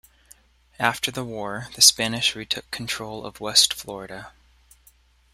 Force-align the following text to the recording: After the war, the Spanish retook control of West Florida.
After 0.79 1.11
the 1.11 1.23
war, 1.23 1.67
the 1.75 1.81
Spanish 1.83 2.35
retook 2.35 2.71
control 2.71 3.23
of 3.23 3.39
West 3.39 3.71
Florida. 3.75 4.31